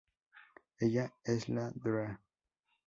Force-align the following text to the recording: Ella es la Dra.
Ella 0.79 1.13
es 1.23 1.47
la 1.47 1.69
Dra. 1.75 2.19